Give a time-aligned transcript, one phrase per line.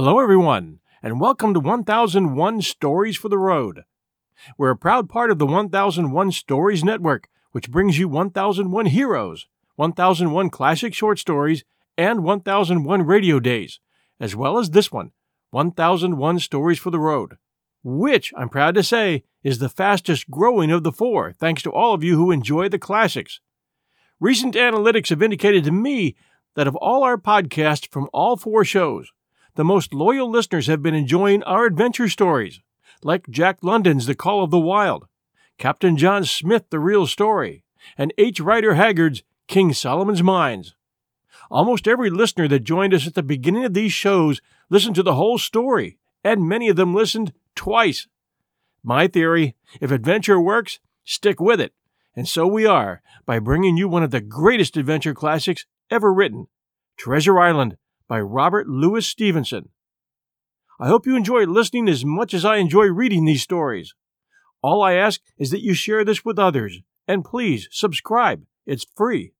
[0.00, 3.82] Hello, everyone, and welcome to 1001 Stories for the Road.
[4.56, 10.50] We're a proud part of the 1001 Stories Network, which brings you 1001 heroes, 1001
[10.50, 11.64] classic short stories,
[11.96, 13.80] and 1001 radio days,
[14.20, 15.10] as well as this one,
[15.50, 17.36] 1001 Stories for the Road,
[17.82, 21.92] which I'm proud to say is the fastest growing of the four, thanks to all
[21.92, 23.40] of you who enjoy the classics.
[24.20, 26.14] Recent analytics have indicated to me
[26.54, 29.10] that of all our podcasts from all four shows,
[29.58, 32.60] the most loyal listeners have been enjoying our adventure stories,
[33.02, 35.08] like Jack London's The Call of the Wild,
[35.58, 37.64] Captain John Smith, The Real Story,
[37.96, 38.38] and H.
[38.38, 40.76] Rider Haggard's King Solomon's Mines.
[41.50, 45.16] Almost every listener that joined us at the beginning of these shows listened to the
[45.16, 48.06] whole story, and many of them listened twice.
[48.84, 51.72] My theory if adventure works, stick with it.
[52.14, 56.46] And so we are by bringing you one of the greatest adventure classics ever written
[56.96, 57.76] Treasure Island
[58.08, 59.68] by Robert Louis Stevenson.
[60.80, 63.94] I hope you enjoy listening as much as I enjoy reading these stories.
[64.62, 68.44] All I ask is that you share this with others, and please subscribe.
[68.66, 69.32] It's free.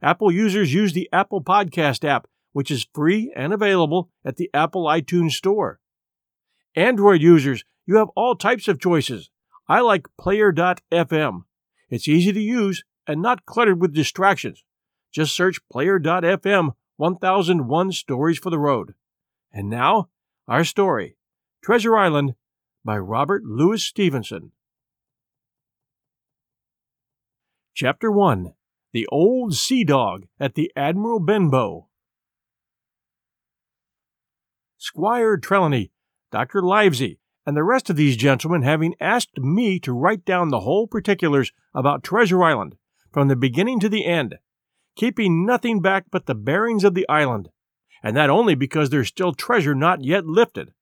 [0.00, 4.84] Apple users use the Apple Podcast app, which is free and available at the Apple
[4.84, 5.80] iTunes Store.
[6.74, 9.30] Android users, you have all types of choices.
[9.68, 11.42] I like Player.fm.
[11.90, 14.62] It's easy to use and not cluttered with distractions.
[15.12, 18.94] Just search Player.fm 1001 Stories for the Road.
[19.52, 20.08] And now,
[20.48, 21.16] our story
[21.62, 22.34] Treasure Island
[22.84, 24.50] by Robert Louis Stevenson.
[27.72, 28.52] Chapter 1
[28.92, 31.86] The Old Sea Dog at the Admiral Benbow.
[34.76, 35.92] Squire Trelawney,
[36.32, 36.62] Dr.
[36.62, 40.88] Livesey, and the rest of these gentlemen having asked me to write down the whole
[40.88, 42.74] particulars about Treasure Island,
[43.12, 44.34] from the beginning to the end,
[44.98, 47.48] keeping nothing back but the bearings of the island,
[48.02, 50.72] and that only because there's still treasure not yet lifted.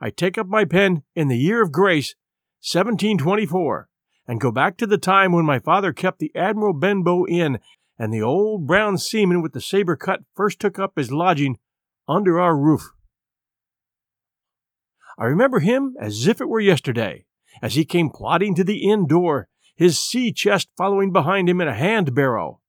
[0.00, 2.16] I take up my pen in the year of grace,
[2.62, 3.88] 1724,
[4.26, 7.60] and go back to the time when my father kept the Admiral Benbow Inn,
[7.96, 11.58] and the old brown seaman with the saber cut first took up his lodging
[12.08, 12.90] under our roof.
[15.16, 17.26] I remember him as if it were yesterday,
[17.62, 21.68] as he came plodding to the inn door, his sea chest following behind him in
[21.68, 22.59] a hand barrow.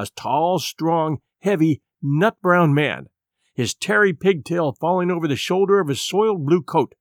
[0.00, 3.08] A tall, strong, heavy, nut brown man,
[3.52, 6.94] his tarry pigtail falling over the shoulder of his soiled blue coat,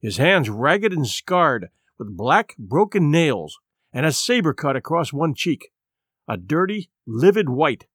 [0.00, 1.68] his hands ragged and scarred,
[2.00, 3.60] with black, broken nails,
[3.92, 5.70] and a saber cut across one cheek,
[6.26, 7.86] a dirty, livid white.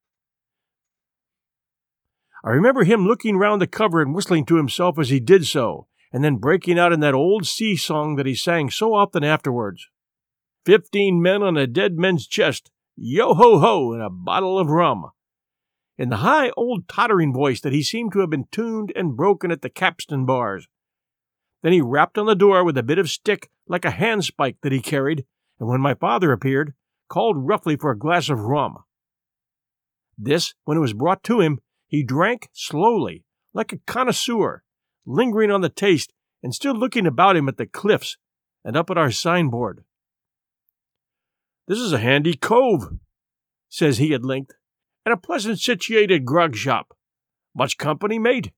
[2.42, 5.88] I remember him looking round the cover and whistling to himself as he did so,
[6.14, 9.90] and then breaking out in that old sea song that he sang so often afterwards.
[10.66, 15.06] Fifteen men on a dead man's chest, yo ho ho, and a bottle of rum.
[15.98, 19.52] In the high old tottering voice that he seemed to have been tuned and broken
[19.52, 20.68] at the capstan bars.
[21.64, 24.72] Then he rapped on the door with a bit of stick like a handspike that
[24.72, 25.26] he carried,
[25.60, 26.74] and when my father appeared,
[27.10, 28.78] called roughly for a glass of rum.
[30.18, 34.64] This, when it was brought to him, he drank slowly, like a connoisseur,
[35.06, 38.18] lingering on the taste and still looking about him at the cliffs
[38.64, 39.84] and up at our signboard.
[41.68, 42.98] This is a handy cove,
[43.68, 44.54] says he at length,
[45.06, 46.96] and a pleasant situated grog shop.
[47.54, 48.52] Much company, mate?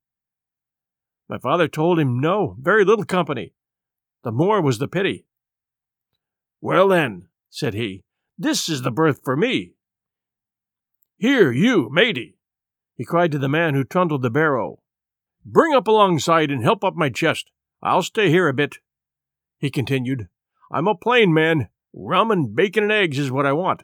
[1.27, 3.53] My father told him no, very little company.
[4.23, 5.25] The more was the pity.
[6.61, 8.03] Well then, said he,
[8.37, 9.73] this is the berth for me.
[11.17, 12.37] Here, you, matey,
[12.95, 14.81] he cried to the man who trundled the barrow.
[15.45, 17.49] Bring up alongside and help up my chest.
[17.81, 18.77] I'll stay here a bit.
[19.57, 20.27] He continued,
[20.71, 21.69] I'm a plain man.
[21.93, 23.83] Rum and bacon and eggs is what I want.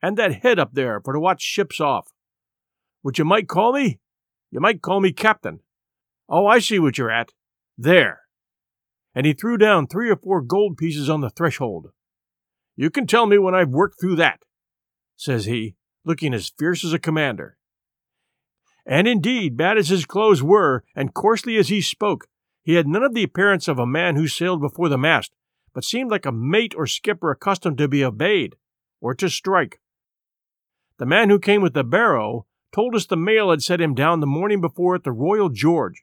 [0.00, 2.08] And that head up there for to watch ships off.
[3.02, 4.00] What you might call me?
[4.50, 5.60] You might call me captain.
[6.28, 7.32] Oh, I see what you're at.
[7.76, 8.20] There.
[9.14, 11.90] And he threw down three or four gold pieces on the threshold.
[12.76, 14.40] You can tell me when I've worked through that,
[15.16, 17.58] says he, looking as fierce as a commander.
[18.86, 22.26] And indeed, bad as his clothes were, and coarsely as he spoke,
[22.62, 25.32] he had none of the appearance of a man who sailed before the mast,
[25.74, 28.56] but seemed like a mate or skipper accustomed to be obeyed,
[29.00, 29.80] or to strike.
[30.98, 34.20] The man who came with the barrow told us the mail had set him down
[34.20, 36.02] the morning before at the Royal George,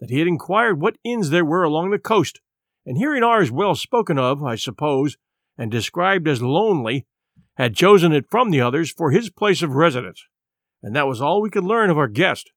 [0.00, 2.40] that he had inquired what inns there were along the coast,
[2.84, 5.16] and hearing ours well spoken of, I suppose,
[5.56, 7.06] and described as lonely,
[7.54, 10.26] had chosen it from the others for his place of residence
[10.84, 12.52] and that was all we could learn of our guest.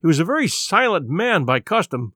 [0.00, 2.14] He was a very silent man by custom.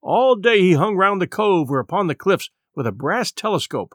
[0.00, 3.94] All day he hung round the cove or upon the cliffs with a brass telescope.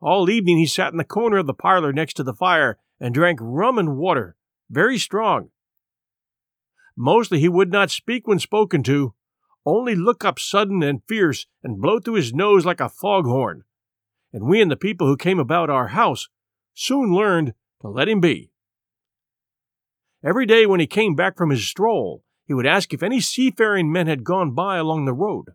[0.00, 3.14] All evening he sat in the corner of the parlor next to the fire and
[3.14, 4.36] drank rum and water,
[4.70, 5.50] very strong.
[6.96, 9.14] Mostly he would not speak when spoken to,
[9.66, 13.64] only look up sudden and fierce and blow through his nose like a foghorn.
[14.32, 16.28] And we and the people who came about our house
[16.74, 18.50] soon learned to let him be.
[20.22, 23.90] Every day when he came back from his stroll, he would ask if any seafaring
[23.90, 25.54] men had gone by along the road.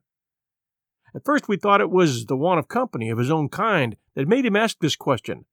[1.15, 4.27] At first we thought it was the want of company of his own kind that
[4.27, 5.45] made him ask this question,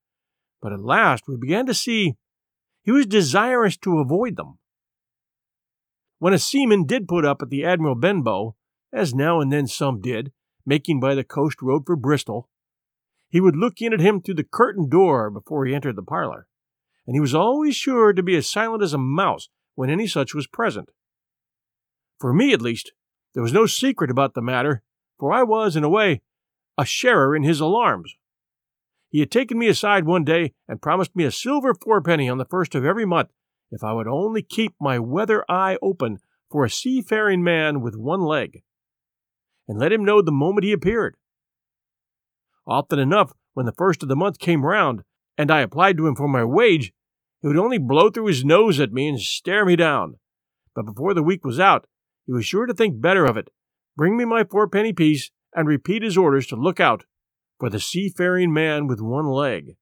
[0.61, 2.17] but at last we began to see
[2.83, 4.59] he was desirous to avoid them.
[6.19, 8.57] When a seaman did put up at the Admiral Benbow,
[8.93, 10.33] as now and then some did,
[10.65, 12.49] making by the coast road for Bristol,
[13.29, 16.47] he would look in at him through the curtained door before he entered the parlor,
[17.07, 20.35] and he was always sure to be as silent as a mouse when any such
[20.35, 20.91] was present.
[22.19, 22.93] For me, at least,
[23.35, 24.83] there was no secret about the matter,
[25.19, 26.23] for I was, in a way,
[26.79, 28.15] a sharer in his alarms.
[29.09, 32.45] He had taken me aside one day and promised me a silver fourpenny on the
[32.45, 33.31] first of every month
[33.71, 36.19] if I would only keep my weather eye open
[36.51, 38.63] for a seafaring man with one leg,
[39.67, 41.17] and let him know the moment he appeared.
[42.67, 45.03] Often enough, when the first of the month came round,
[45.37, 46.93] and I applied to him for my wage,
[47.43, 50.19] he would only blow through his nose at me and stare me down.
[50.75, 51.87] But before the week was out,
[52.27, 53.49] he was sure to think better of it,
[53.97, 57.05] bring me my fourpenny piece, and repeat his orders to look out
[57.59, 59.77] for the seafaring man with one leg.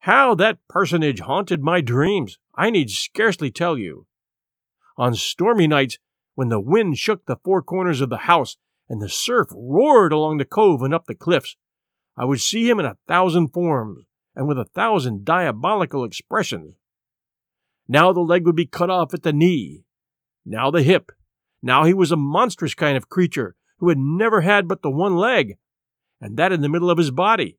[0.00, 4.06] How that personage haunted my dreams, I need scarcely tell you.
[4.96, 5.98] On stormy nights,
[6.34, 8.56] when the wind shook the four corners of the house
[8.88, 11.56] and the surf roared along the cove and up the cliffs,
[12.16, 14.04] I would see him in a thousand forms
[14.36, 16.74] and with a thousand diabolical expressions.
[17.88, 19.84] Now the leg would be cut off at the knee,
[20.44, 21.10] now the hip.
[21.62, 25.16] Now he was a monstrous kind of creature who had never had but the one
[25.16, 25.56] leg,
[26.20, 27.58] and that in the middle of his body.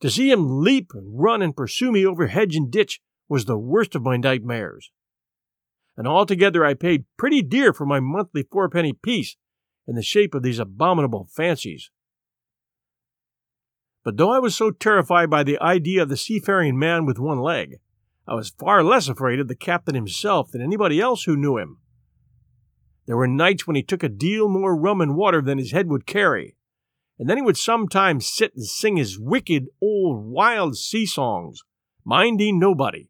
[0.00, 3.58] To see him leap and run and pursue me over hedge and ditch was the
[3.58, 4.90] worst of my nightmares.
[5.96, 9.36] And altogether I paid pretty dear for my monthly fourpenny piece
[9.86, 11.90] in the shape of these abominable fancies.
[14.04, 17.38] But though I was so terrified by the idea of the seafaring man with one
[17.38, 17.76] leg,
[18.26, 21.78] I was far less afraid of the captain himself than anybody else who knew him.
[23.06, 25.88] There were nights when he took a deal more rum and water than his head
[25.88, 26.56] would carry,
[27.18, 31.62] and then he would sometimes sit and sing his wicked old wild sea songs,
[32.04, 33.08] minding nobody.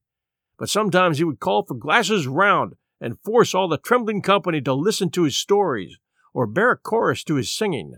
[0.58, 4.72] But sometimes he would call for glasses round and force all the trembling company to
[4.72, 5.98] listen to his stories
[6.32, 7.94] or bear a chorus to his singing.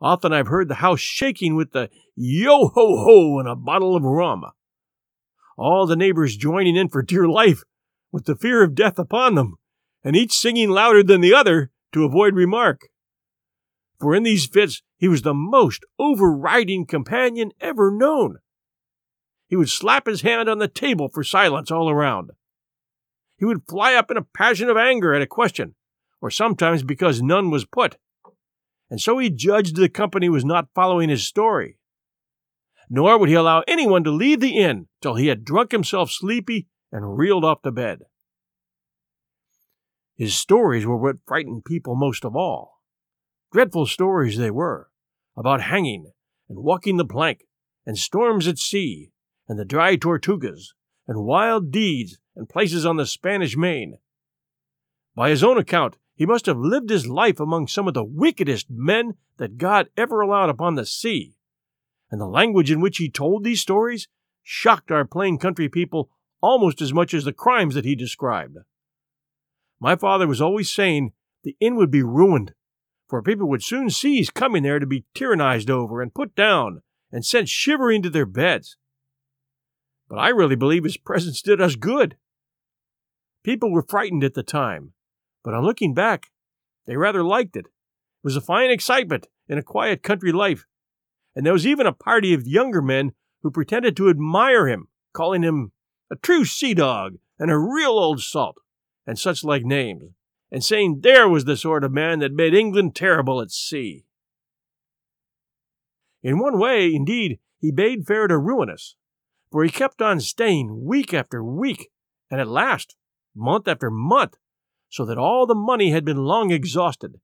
[0.00, 4.02] Often I've heard the house shaking with the yo ho ho and a bottle of
[4.02, 4.44] rum.
[5.56, 7.62] All the neighbors joining in for dear life,
[8.12, 9.56] with the fear of death upon them,
[10.06, 12.88] and each singing louder than the other to avoid remark
[13.98, 18.38] for in these fits he was the most overriding companion ever known.
[19.48, 22.30] He would slap his hand on the table for silence all around.
[23.38, 25.74] He would fly up in a passion of anger at a question,
[26.20, 27.96] or sometimes because none was put.
[28.90, 31.78] And so he judged the company was not following his story.
[32.88, 36.66] Nor would he allow anyone to leave the inn till he had drunk himself sleepy
[36.92, 38.02] and reeled off to bed.
[40.16, 42.80] His stories were what frightened people most of all.
[43.52, 44.88] Dreadful stories they were,
[45.36, 46.12] about hanging
[46.48, 47.46] and walking the plank,
[47.84, 49.12] and storms at sea,
[49.46, 50.72] and the dry Tortugas,
[51.06, 53.98] and wild deeds and places on the Spanish main.
[55.14, 58.68] By his own account, he must have lived his life among some of the wickedest
[58.70, 61.36] men that God ever allowed upon the sea.
[62.10, 64.08] And the language in which he told these stories
[64.42, 66.08] shocked our plain country people
[66.40, 68.58] almost as much as the crimes that he described.
[69.80, 72.54] My father was always saying the inn would be ruined
[73.08, 77.24] for people would soon cease coming there to be tyrannized over and put down and
[77.24, 78.76] sent shivering to their beds.
[80.08, 82.16] But I really believe his presence did us good.
[83.44, 84.92] People were frightened at the time,
[85.44, 86.30] but on looking back,
[86.86, 87.66] they rather liked it.
[87.66, 90.66] It was a fine excitement in a quiet country life,
[91.34, 95.42] and there was even a party of younger men who pretended to admire him, calling
[95.42, 95.72] him
[96.10, 98.56] a true sea dog and a real old salt,
[99.06, 100.12] and such like names
[100.50, 104.04] and saying there was the sort of man that made England terrible at sea.
[106.22, 108.94] In one way, indeed, he bade fair to ruin us,
[109.50, 111.88] for he kept on staying week after week,
[112.30, 112.96] and at last
[113.34, 114.36] month after month,
[114.88, 117.20] so that all the money had been long exhausted,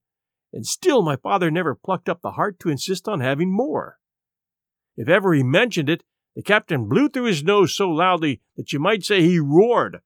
[0.52, 3.98] and still my father never plucked up the heart to insist on having more.
[4.96, 8.78] If ever he mentioned it, the captain blew through his nose so loudly that you
[8.78, 10.00] might say he roared,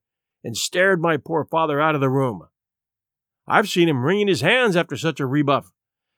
[0.46, 2.46] and stared my poor father out of the room.
[3.48, 5.72] I've seen him wringing his hands after such a rebuff,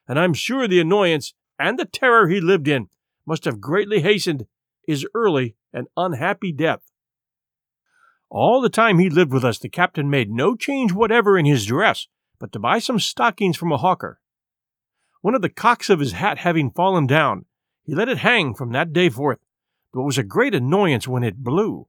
[0.07, 2.89] and I'm sure the annoyance and the terror he lived in
[3.25, 4.45] must have greatly hastened
[4.85, 6.91] his early and unhappy death.
[8.29, 11.65] All the time he lived with us, the captain made no change whatever in his
[11.65, 12.05] dress,
[12.39, 14.19] but to buy some stockings from a hawker.
[15.21, 17.45] One of the cocks of his hat having fallen down,
[17.83, 19.39] he let it hang from that day forth,
[19.91, 21.87] but it was a great annoyance when it blew.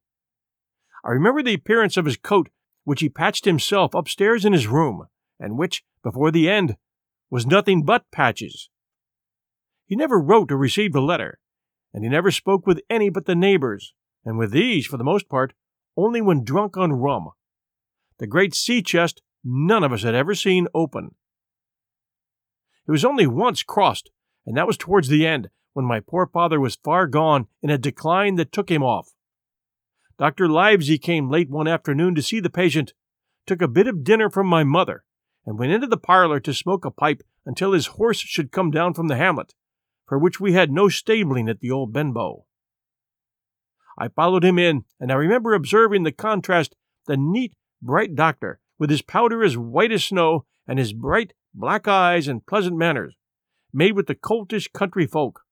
[1.05, 2.49] I remember the appearance of his coat,
[2.85, 5.07] which he patched himself upstairs in his room,
[5.39, 6.77] and which, before the end,
[7.31, 8.69] was nothing but patches.
[9.87, 11.39] He never wrote or received a letter,
[11.93, 15.29] and he never spoke with any but the neighbors, and with these, for the most
[15.29, 15.55] part,
[15.97, 17.29] only when drunk on rum.
[18.19, 21.15] The great sea chest none of us had ever seen open.
[22.87, 24.11] It was only once crossed,
[24.45, 27.79] and that was towards the end, when my poor father was far gone in a
[27.79, 29.13] decline that took him off.
[30.21, 30.51] Dr.
[30.51, 32.93] Livesey came late one afternoon to see the patient,
[33.47, 35.03] took a bit of dinner from my mother,
[35.47, 38.93] and went into the parlor to smoke a pipe until his horse should come down
[38.93, 39.55] from the hamlet,
[40.07, 42.45] for which we had no stabling at the old Benbow.
[43.99, 48.91] I followed him in, and I remember observing the contrast the neat, bright doctor, with
[48.91, 53.17] his powder as white as snow, and his bright, black eyes and pleasant manners,
[53.73, 55.47] made with the coltish country folk,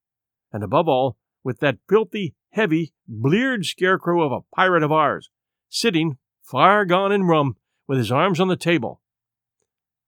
[0.52, 1.16] and above all,
[1.48, 5.30] with that filthy, heavy, bleared scarecrow of a pirate of ours,
[5.70, 9.00] sitting, far gone in rum, with his arms on the table.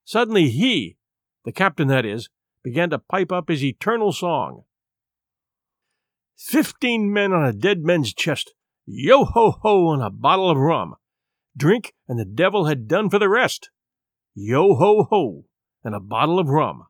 [0.04, 0.98] Suddenly he,
[1.46, 2.28] the captain that is,
[2.62, 4.64] began to pipe up his eternal song.
[6.36, 8.52] Fifteen men on a dead man's chest,
[8.84, 10.94] yo ho ho, and a bottle of rum.
[11.56, 13.70] Drink, and the devil had done for the rest.
[14.34, 15.46] Yo ho ho,
[15.82, 16.82] and a bottle of rum.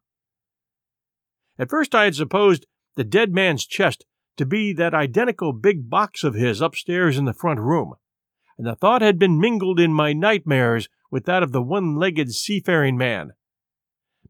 [1.57, 2.67] At first I had supposed
[2.97, 4.07] the dead man's chest
[4.41, 7.93] to be that identical big box of his upstairs in the front room,
[8.57, 12.33] and the thought had been mingled in my nightmares with that of the one legged
[12.33, 13.33] seafaring man.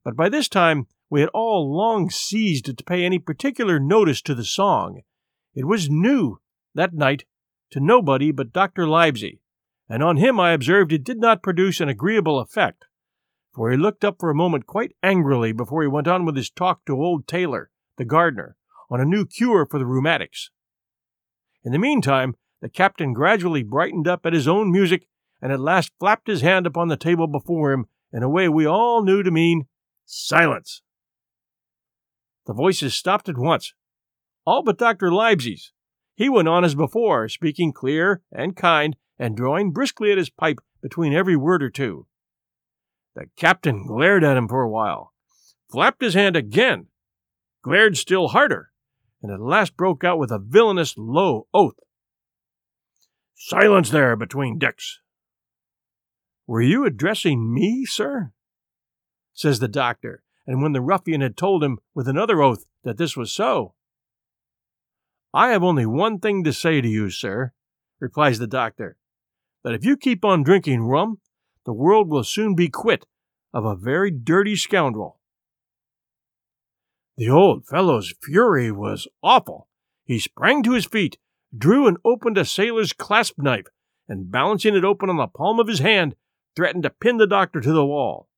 [0.03, 4.35] But by this time we had all long ceased to pay any particular notice to
[4.35, 5.03] the song.
[5.55, 6.41] It was new,
[6.75, 7.25] that night,
[7.71, 8.89] to nobody but Dr.
[8.89, 9.41] Livesey,
[9.89, 12.87] and on him I observed it did not produce an agreeable effect,
[13.55, 16.51] for he looked up for a moment quite angrily before he went on with his
[16.51, 18.57] talk to old Taylor, the gardener,
[18.91, 20.51] on a new cure for the rheumatics.
[21.65, 25.07] In the meantime, the captain gradually brightened up at his own music
[25.41, 28.67] and at last flapped his hand upon the table before him in a way we
[28.67, 29.67] all knew to mean
[30.05, 30.83] silence.
[32.47, 33.75] The voices stopped at once,
[34.45, 35.13] all but Dr.
[35.13, 35.73] Livesey's.
[36.15, 40.59] He went on as before, speaking clear and kind and drawing briskly at his pipe
[40.83, 42.07] between every word or two.
[43.15, 45.13] The captain glared at him for a while,
[45.71, 46.89] flapped his hand again,
[47.63, 48.70] glared still harder,
[49.23, 51.79] and at last broke out with a villainous low oath.
[53.35, 55.01] Silence there between decks.
[56.47, 58.33] Were you addressing me, sir?
[59.33, 63.17] says the doctor, and when the ruffian had told him with another oath that this
[63.17, 63.75] was so.
[65.33, 67.53] I have only one thing to say to you, sir,
[68.01, 68.97] replies the doctor,
[69.63, 71.19] that if you keep on drinking rum,
[71.65, 73.07] the world will soon be quit
[73.53, 75.20] of a very dirty scoundrel.
[77.21, 79.69] The old fellow's fury was awful.
[80.07, 81.19] He sprang to his feet,
[81.55, 83.67] drew and opened a sailor's clasp knife,
[84.09, 86.17] and balancing it open on the palm of his hand,
[86.57, 88.31] threatened to pin the doctor to the wall.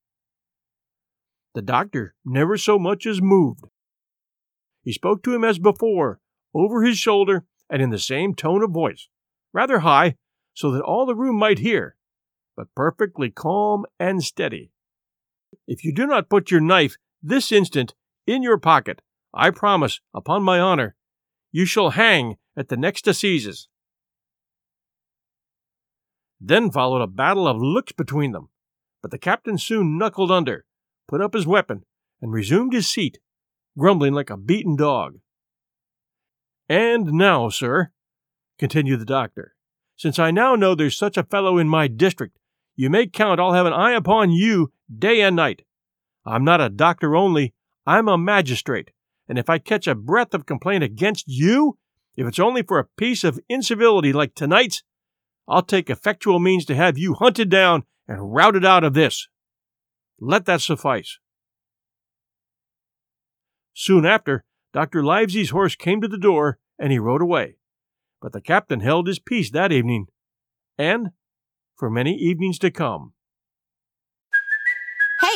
[1.55, 3.67] The doctor never so much as moved.
[4.83, 6.19] He spoke to him as before,
[6.53, 9.07] over his shoulder and in the same tone of voice,
[9.53, 10.17] rather high,
[10.55, 11.95] so that all the room might hear,
[12.57, 14.73] but perfectly calm and steady.
[15.69, 17.95] If you do not put your knife this instant
[18.27, 19.03] in your pocket,
[19.35, 20.95] I promise, upon my honor,
[21.51, 23.69] you shall hang at the next assizes.
[26.41, 28.49] Then followed a battle of looks between them,
[29.01, 30.65] but the captain soon knuckled under,
[31.09, 31.85] put up his weapon,
[32.21, 33.19] and resumed his seat,
[33.79, 35.19] grumbling like a beaten dog.
[36.69, 37.91] And now, sir,
[38.59, 39.55] continued the doctor,
[39.97, 42.39] since I now know there's such a fellow in my district,
[42.75, 45.63] you may count I'll have an eye upon you day and night.
[46.25, 47.55] I'm not a doctor only,
[47.87, 48.91] I'm a magistrate,
[49.29, 51.79] and if I catch a breath of complaint against you,
[52.17, 54.83] if it's only for a piece of incivility like tonight's,
[55.49, 59.29] I'll take effectual means to have you hunted down and routed out of this.
[60.21, 61.19] Let that suffice.
[63.75, 65.03] Soon after, Dr.
[65.03, 67.57] Livesey's horse came to the door and he rode away.
[68.21, 70.07] But the captain held his peace that evening,
[70.79, 71.11] and
[71.77, 73.15] for many evenings to come.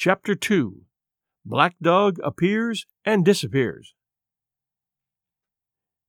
[0.00, 0.82] Chapter 2
[1.44, 3.94] Black Dog Appears and Disappears.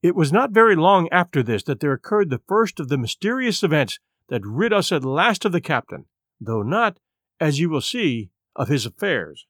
[0.00, 3.64] It was not very long after this that there occurred the first of the mysterious
[3.64, 6.04] events that rid us at last of the captain,
[6.40, 7.00] though not,
[7.40, 9.46] as you will see, of his affairs.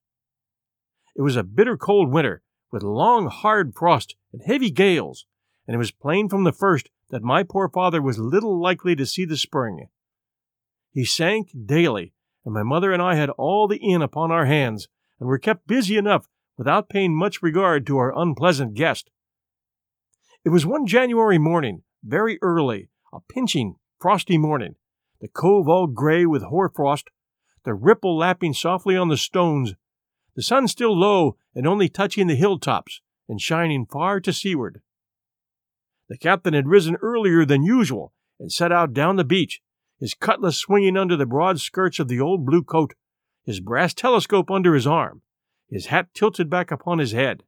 [1.15, 2.43] It was a bitter cold winter,
[2.73, 5.27] with long, hard frost and heavy gales,
[5.67, 9.05] and it was plain from the first that my poor father was little likely to
[9.05, 9.89] see the spring.
[10.93, 14.89] He sank daily, and my mother and I had all the inn upon our hands,
[15.19, 19.11] and were kept busy enough without paying much regard to our unpleasant guest.
[20.45, 24.77] It was one January morning, very early, a pinching, frosty morning,
[25.21, 27.11] the cove all gray with hoarfrost,
[27.65, 29.75] the ripple lapping softly on the stones,
[30.35, 34.81] the sun still low and only touching the hilltops and shining far to seaward.
[36.09, 39.61] The captain had risen earlier than usual and set out down the beach,
[40.01, 42.95] his cutlass swinging under the broad skirts of the old blue coat,
[43.45, 45.21] his brass telescope under his arm,
[45.69, 47.45] his hat tilted back upon his head.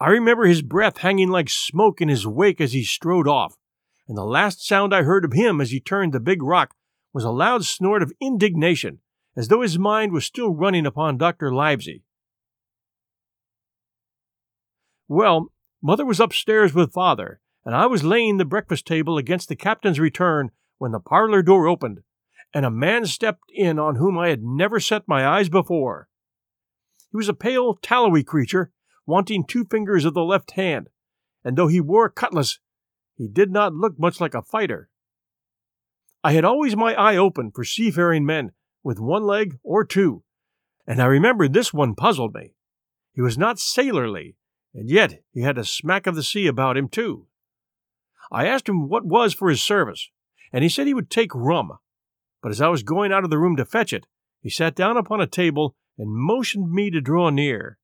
[0.00, 3.56] I remember his breath hanging like smoke in his wake as he strode off,
[4.08, 6.74] and the last sound I heard of him as he turned the big rock
[7.12, 9.00] was a loud snort of indignation,
[9.36, 11.52] as though his mind was still running upon Dr.
[11.52, 12.02] Livesey.
[15.06, 15.52] Well,
[15.82, 20.00] Mother was upstairs with Father, and I was laying the breakfast table against the captain's
[20.00, 22.00] return when the parlor door opened,
[22.54, 26.08] and a man stepped in on whom I had never set my eyes before.
[27.10, 28.72] He was a pale, tallowy creature,
[29.06, 30.88] wanting two fingers of the left hand,
[31.44, 32.58] and though he wore a cutlass,
[33.16, 34.88] he did not look much like a fighter.
[36.22, 40.22] I had always my eye open for seafaring men with one leg or two,
[40.86, 42.54] and I remembered this one puzzled me.
[43.12, 44.36] He was not sailorly,
[44.72, 47.26] and yet he had a smack of the sea about him, too.
[48.30, 50.10] I asked him what was for his service,
[50.52, 51.72] and he said he would take rum.
[52.42, 54.06] But as I was going out of the room to fetch it,
[54.40, 57.78] he sat down upon a table and motioned me to draw near.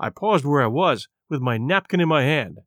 [0.00, 2.58] I paused where I was, with my napkin in my hand.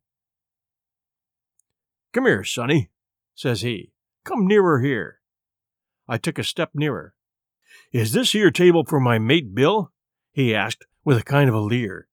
[2.12, 2.90] Come here, sonny,
[3.34, 3.92] says he.
[4.24, 5.20] Come nearer here.
[6.08, 7.14] I took a step nearer.
[7.92, 9.92] Is this here table for my mate Bill?
[10.32, 12.08] he asked, with a kind of a leer.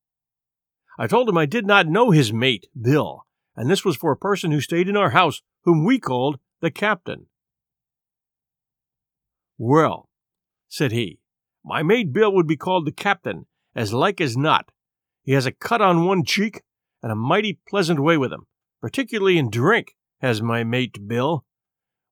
[1.00, 3.27] I told him I did not know his mate, Bill,
[3.58, 6.72] and this was for a person who stayed in our house, whom we called the
[6.72, 7.26] captain.
[9.58, 10.08] Well,
[10.70, 11.20] said he,
[11.66, 14.72] my mate Bill would be called the captain, as like as not.
[15.24, 16.62] He has a cut on one cheek,
[17.02, 18.46] and a mighty pleasant way with him,
[18.80, 21.44] particularly in drink, has my mate Bill.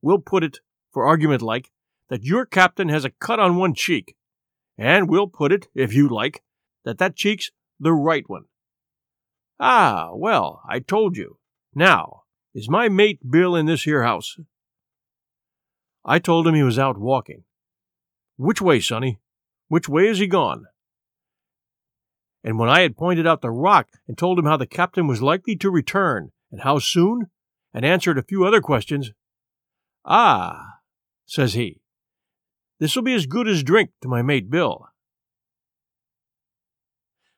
[0.02, 0.60] We'll put it,
[0.92, 1.72] for argument like,
[2.10, 4.16] that your captain has a cut on one cheek,
[4.78, 6.44] and we'll put it, if you like,
[6.84, 8.46] that that cheek's the right one.
[9.60, 11.38] Ah, well, I told you.
[11.74, 14.38] Now, is my mate Bill in this here house?
[16.04, 17.44] I told him he was out walking.
[18.38, 19.20] Which way, sonny?
[19.68, 20.65] Which way is he gone?
[22.44, 25.22] And when I had pointed out the rock and told him how the captain was
[25.22, 27.32] likely to return, and how soon,
[27.74, 29.12] and answered a few other questions,
[30.06, 30.80] Ah,
[31.26, 31.82] says he,
[32.80, 34.88] this will be as good as drink to my mate Bill.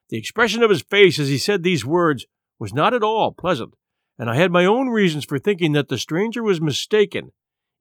[0.08, 2.26] The expression of his face as he said these words
[2.58, 3.74] was not at all pleasant,
[4.18, 7.32] and I had my own reasons for thinking that the stranger was mistaken,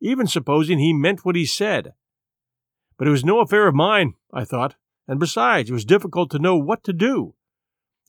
[0.02, 1.94] even supposing he meant what he said.
[2.98, 4.76] But it was no affair of mine, I thought,
[5.08, 7.36] and besides, it was difficult to know what to do.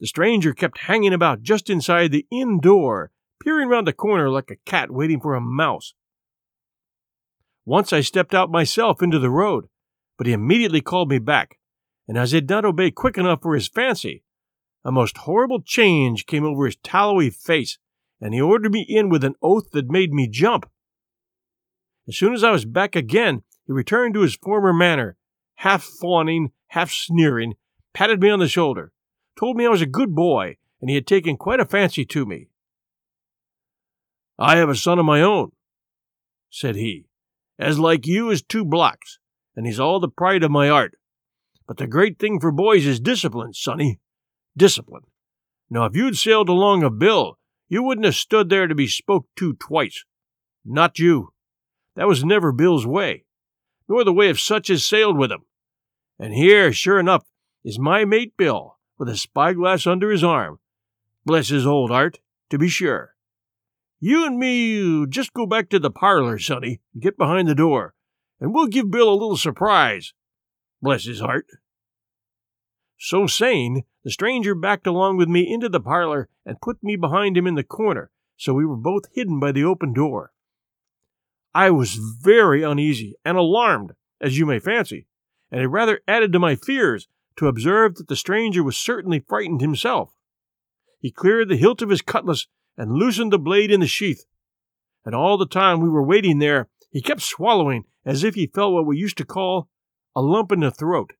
[0.00, 4.50] The stranger kept hanging about just inside the inn door, peering round the corner like
[4.50, 5.94] a cat waiting for a mouse.
[7.64, 9.68] Once I stepped out myself into the road,
[10.16, 11.57] but he immediately called me back
[12.08, 14.24] and as he did not obey quick enough for his fancy,
[14.84, 17.78] a most horrible change came over his tallowy face,
[18.20, 20.68] and he ordered me in with an oath that made me jump.
[22.08, 25.18] As soon as I was back again, he returned to his former manner,
[25.56, 27.54] half fawning, half sneering,
[27.92, 28.92] patted me on the shoulder,
[29.38, 32.24] told me I was a good boy, and he had taken quite a fancy to
[32.24, 32.48] me.
[34.38, 35.50] I have a son of my own,
[36.48, 37.08] said he,
[37.58, 39.18] as like you as two blocks,
[39.54, 40.94] and he's all the pride of my art.
[41.68, 44.00] But the great thing for boys is discipline, sonny.
[44.56, 45.04] Discipline.
[45.68, 49.26] Now, if you'd sailed along of Bill, you wouldn't have stood there to be spoke
[49.36, 50.02] to twice.
[50.64, 51.34] Not you.
[51.94, 53.26] That was never Bill's way,
[53.86, 55.42] nor the way of such as sailed with him.
[56.18, 57.24] And here, sure enough,
[57.62, 60.60] is my mate Bill, with a spyglass under his arm.
[61.26, 63.14] Bless his old heart, to be sure.
[64.00, 67.94] You and me just go back to the parlor, sonny, and get behind the door,
[68.40, 70.14] and we'll give Bill a little surprise
[70.80, 71.46] bless his heart.
[72.98, 77.36] So saying, the stranger backed along with me into the parlor and put me behind
[77.36, 80.32] him in the corner, so we were both hidden by the open door.
[81.54, 85.06] I was very uneasy and alarmed, as you may fancy,
[85.50, 89.60] and it rather added to my fears to observe that the stranger was certainly frightened
[89.60, 90.12] himself.
[91.00, 94.24] He cleared the hilt of his cutlass and loosened the blade in the sheath,
[95.04, 98.72] and all the time we were waiting there, he kept swallowing as if he felt
[98.72, 99.68] what we used to call
[100.18, 101.12] a lump in the throat.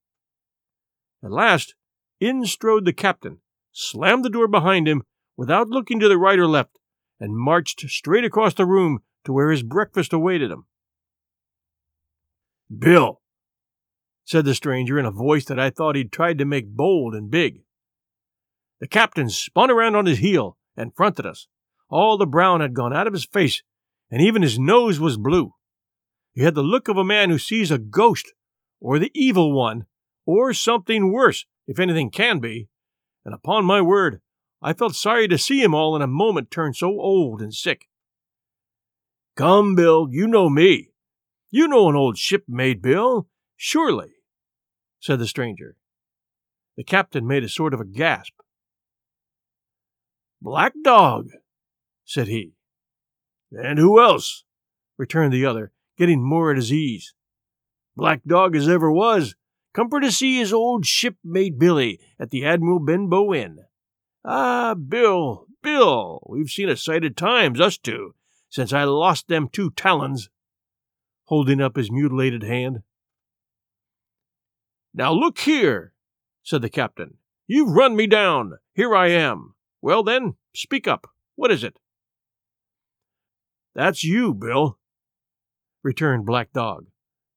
[1.22, 1.76] At last,
[2.18, 3.38] in strode the captain,
[3.70, 5.04] slammed the door behind him
[5.36, 6.80] without looking to the right or left,
[7.20, 10.66] and marched straight across the room to where his breakfast awaited him.
[12.76, 13.22] Bill,
[14.24, 17.30] said the stranger in a voice that I thought he'd tried to make bold and
[17.30, 17.62] big.
[18.80, 21.46] The captain spun around on his heel and fronted us.
[21.88, 23.62] All the brown had gone out of his face,
[24.10, 25.52] and even his nose was blue.
[26.34, 28.32] He had the look of a man who sees a ghost,
[28.80, 29.86] or the evil one,
[30.26, 32.68] or something worse, if anything can be.
[33.24, 34.20] And upon my word,
[34.60, 37.88] I felt sorry to see him all in a moment turn so old and sick.
[39.36, 40.90] Come, Bill, you know me.
[41.50, 44.10] You know an old shipmate, Bill, surely,
[45.00, 45.76] said the stranger.
[46.76, 48.34] The captain made a sort of a gasp.
[50.40, 51.30] Black Dog,
[52.04, 52.52] said he.
[53.50, 54.44] And who else?
[54.96, 57.14] returned the other, getting more at his ease.
[57.98, 59.34] Black Dog as ever was,
[59.74, 63.64] come for to see his old shipmate Billy at the Admiral Benbow Inn.
[64.24, 68.14] Ah, Bill, Bill, we've seen a sight of times, us two,
[68.48, 70.30] since I lost them two talons,
[71.24, 72.82] holding up his mutilated hand.
[74.94, 75.92] Now look here,
[76.44, 77.16] said the captain.
[77.48, 78.58] You've run me down.
[78.74, 79.56] Here I am.
[79.82, 81.08] Well, then, speak up.
[81.34, 81.80] What is it?
[83.74, 84.78] That's you, Bill,
[85.82, 86.86] returned Black Dog.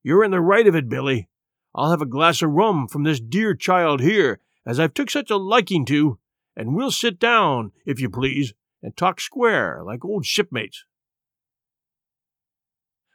[0.04, 1.30] You're in the right of it, Billy.
[1.76, 5.30] I'll have a glass of rum from this dear child here, as I've took such
[5.30, 6.20] a liking to,
[6.56, 10.86] and we'll sit down, if you please, and talk square like old shipmates.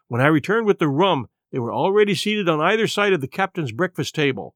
[0.08, 3.28] When I returned with the rum, they were already seated on either side of the
[3.28, 4.54] captain's breakfast table.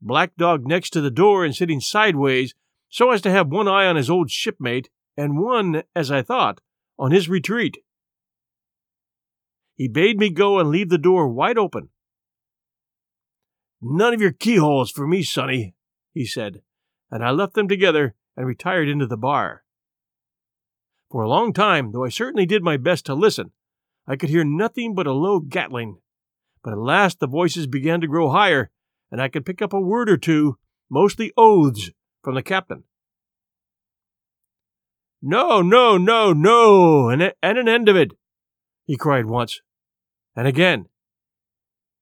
[0.00, 2.54] Black Dog next to the door and sitting sideways
[2.88, 6.60] so as to have one eye on his old shipmate and one, as I thought,
[6.98, 7.78] on his retreat.
[9.82, 11.88] He bade me go and leave the door wide open.
[13.80, 15.74] None of your keyholes for me, sonny,
[16.14, 16.62] he said,
[17.10, 19.64] and I left them together and retired into the bar.
[21.10, 23.50] For a long time, though I certainly did my best to listen,
[24.06, 25.98] I could hear nothing but a low gatling.
[26.62, 28.70] But at last the voices began to grow higher,
[29.10, 31.90] and I could pick up a word or two, mostly oaths,
[32.22, 32.84] from the captain.
[35.20, 38.12] No, no, no, no, and, and an end of it,
[38.84, 39.60] he cried once.
[40.34, 40.86] And again,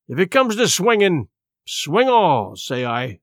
[0.09, 1.29] If it comes to swinging,
[1.67, 3.21] swing all, say I.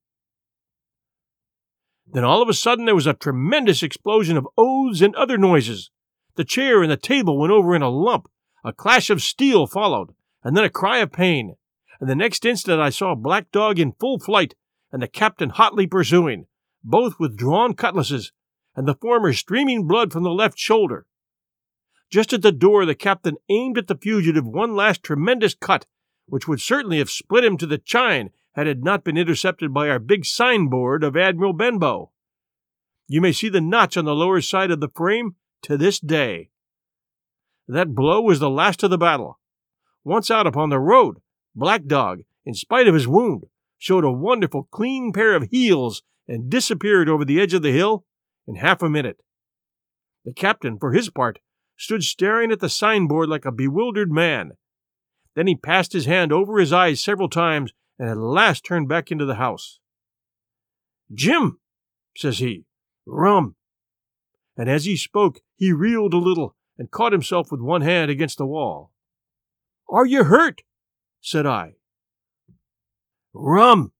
[2.05, 5.91] Then all of a sudden there was a tremendous explosion of oaths and other noises.
[6.35, 8.29] The chair and the table went over in a lump.
[8.63, 11.55] A clash of steel followed, and then a cry of pain.
[11.99, 14.55] And the next instant I saw a Black Dog in full flight,
[14.91, 16.47] and the captain hotly pursuing
[16.87, 18.31] both with drawn cutlasses,
[18.75, 21.05] and the former streaming blood from the left shoulder.
[22.09, 25.85] Just at the door, the captain aimed at the fugitive one last tremendous cut,
[26.25, 29.89] which would certainly have split him to the chine had it not been intercepted by
[29.89, 32.11] our big signboard of Admiral Benbow.
[33.07, 36.49] You may see the notch on the lower side of the frame to this day.
[37.67, 39.39] That blow was the last of the battle.
[40.03, 41.17] Once out upon the road,
[41.53, 43.45] Black Dog, in spite of his wound,
[43.77, 48.05] showed a wonderful clean pair of heels and disappeared over the edge of the hill
[48.47, 49.17] in half a minute.
[50.25, 51.39] The captain, for his part,
[51.77, 54.53] stood staring at the signboard like a bewildered man.
[55.35, 59.11] Then he passed his hand over his eyes several times and at last turned back
[59.11, 59.79] into the house.
[61.13, 61.59] Jim,
[62.15, 62.65] says he,
[63.05, 63.55] rum.
[64.57, 68.37] And as he spoke, he reeled a little and caught himself with one hand against
[68.37, 68.91] the wall.
[69.89, 70.61] Are you hurt?
[71.21, 71.73] said I.
[73.33, 73.91] Rum,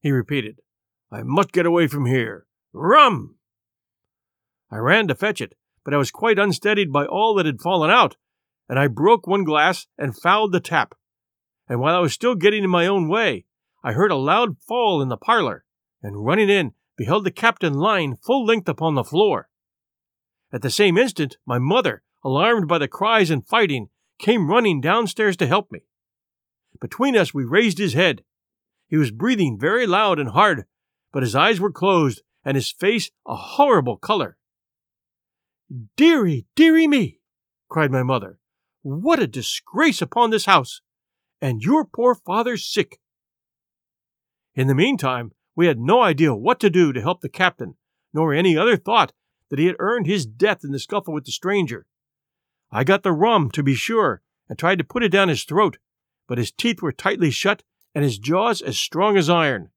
[0.00, 0.60] he repeated.
[1.10, 2.46] I must get away from here.
[2.72, 3.36] Rum!
[4.70, 5.54] I ran to fetch it,
[5.88, 8.14] but I was quite unsteadied by all that had fallen out,
[8.68, 10.94] and I broke one glass and fouled the tap.
[11.66, 13.46] And while I was still getting in my own way,
[13.82, 15.64] I heard a loud fall in the parlor,
[16.02, 19.48] and running in, beheld the captain lying full length upon the floor.
[20.52, 25.38] At the same instant, my mother, alarmed by the cries and fighting, came running downstairs
[25.38, 25.86] to help me.
[26.82, 28.24] Between us, we raised his head.
[28.88, 30.66] He was breathing very loud and hard,
[31.14, 34.37] but his eyes were closed and his face a horrible color.
[35.96, 37.20] Dearie, dearie me,
[37.68, 38.38] cried my mother,
[38.82, 40.80] what a disgrace upon this house!
[41.42, 42.98] And your poor father sick.
[44.54, 47.76] In the meantime, we had no idea what to do to help the captain,
[48.14, 49.12] nor any other thought
[49.50, 51.86] that he had earned his death in the scuffle with the stranger.
[52.70, 55.78] I got the rum, to be sure, and tried to put it down his throat,
[56.26, 57.62] but his teeth were tightly shut
[57.94, 59.70] and his jaws as strong as iron.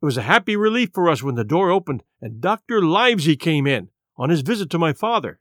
[0.00, 2.80] It was a happy relief for us when the door opened and Dr.
[2.80, 5.40] Livesey came in on his visit to my father.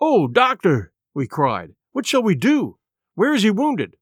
[0.00, 2.78] Oh, doctor, we cried, what shall we do?
[3.16, 3.96] Where is he wounded?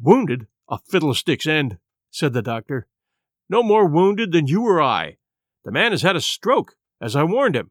[0.00, 0.46] Wounded?
[0.66, 1.76] A fiddlestick's end,
[2.10, 2.88] said the doctor.
[3.50, 5.18] No more wounded than you or I.
[5.66, 7.70] The man has had a stroke, as I warned him.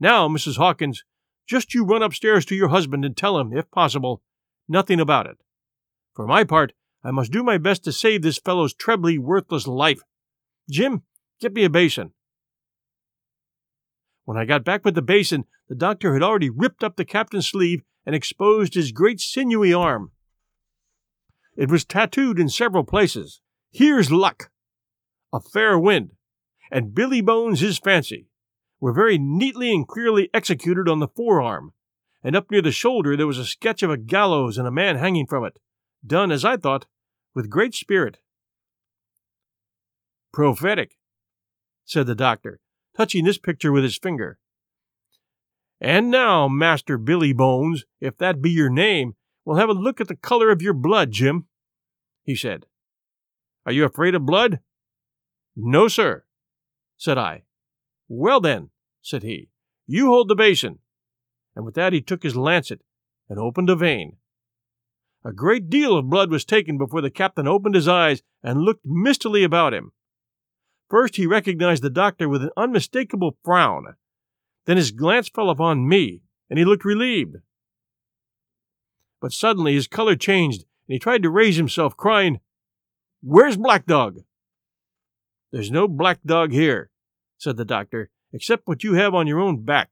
[0.00, 0.56] Now, Mrs.
[0.56, 1.04] Hawkins,
[1.46, 4.22] just you run upstairs to your husband and tell him, if possible,
[4.66, 5.36] nothing about it.
[6.14, 6.72] For my part,
[7.04, 10.00] I must do my best to save this fellow's trebly worthless life.
[10.70, 11.02] Jim,
[11.38, 12.12] get me a basin.
[14.26, 17.46] When I got back with the basin, the doctor had already ripped up the captain's
[17.46, 20.10] sleeve and exposed his great sinewy arm.
[21.56, 23.40] It was tattooed in several places.
[23.70, 24.50] Here's luck!
[25.32, 26.10] A fair wind,
[26.72, 28.26] and Billy Bones his fancy,
[28.80, 31.72] were very neatly and clearly executed on the forearm,
[32.22, 34.96] and up near the shoulder there was a sketch of a gallows and a man
[34.96, 35.60] hanging from it,
[36.04, 36.86] done, as I thought,
[37.32, 38.18] with great spirit.
[40.32, 40.98] Prophetic,
[41.84, 42.58] said the doctor,
[42.96, 44.38] touching this picture with his finger.
[45.80, 50.08] And now, Master Billy Bones, if that be your name, we'll have a look at
[50.08, 51.46] the color of your blood, Jim,
[52.22, 52.66] he said.
[53.66, 54.60] Are you afraid of blood?
[55.54, 56.24] No, sir,
[56.96, 57.42] said I.
[58.08, 58.70] Well, then,
[59.02, 59.50] said he,
[59.86, 60.78] you hold the basin.
[61.54, 62.80] And with that he took his lancet
[63.28, 64.16] and opened a vein.
[65.24, 68.86] A great deal of blood was taken before the captain opened his eyes and looked
[68.86, 69.92] mistily about him.
[70.88, 73.94] First he recognized the doctor with an unmistakable frown.
[74.66, 77.36] Then his glance fell upon me, and he looked relieved.
[79.20, 82.40] But suddenly his color changed, and he tried to raise himself, crying,
[83.22, 84.20] Where's Black Dog?
[85.52, 86.90] There's no black dog here,
[87.38, 89.90] said the doctor, except what you have on your own back.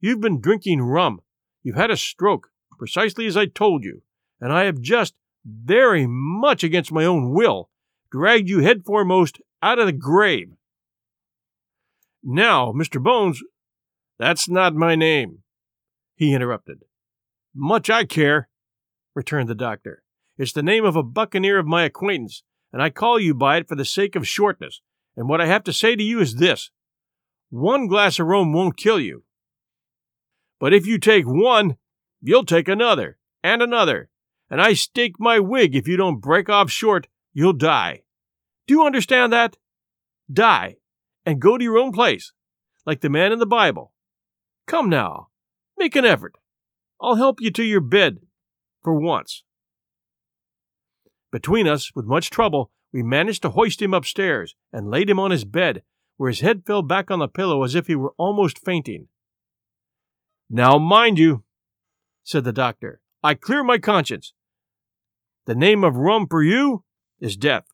[0.00, 1.20] You've been drinking rum.
[1.62, 4.02] You've had a stroke, precisely as I told you,
[4.40, 7.70] and I have just, very much against my own will,
[8.10, 10.52] dragged you head foremost out of the grave.
[12.22, 13.02] Now, Mr.
[13.02, 13.42] Bones,
[14.18, 15.38] that's not my name,
[16.14, 16.84] he interrupted.
[17.54, 18.48] Much I care,
[19.14, 20.02] returned the doctor.
[20.36, 22.42] It's the name of a buccaneer of my acquaintance,
[22.72, 24.80] and I call you by it for the sake of shortness.
[25.16, 26.70] And what I have to say to you is this
[27.50, 29.24] one glass of rum won't kill you.
[30.60, 31.76] But if you take one,
[32.20, 34.08] you'll take another, and another,
[34.48, 38.02] and I stake my wig if you don't break off short, you'll die.
[38.66, 39.56] Do you understand that?
[40.32, 40.76] Die,
[41.26, 42.32] and go to your own place,
[42.86, 43.92] like the man in the Bible.
[44.66, 45.28] Come now,
[45.76, 46.36] make an effort.
[47.00, 48.18] I'll help you to your bed,
[48.82, 49.42] for once.
[51.32, 55.30] Between us, with much trouble, we managed to hoist him upstairs and laid him on
[55.30, 55.82] his bed,
[56.16, 59.08] where his head fell back on the pillow as if he were almost fainting.
[60.48, 61.44] Now, mind you,
[62.24, 64.32] said the doctor, I clear my conscience.
[65.46, 66.84] The name of rum for you
[67.20, 67.66] is death.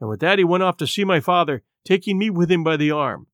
[0.00, 2.76] And with that, he went off to see my father, taking me with him by
[2.76, 3.26] the arm.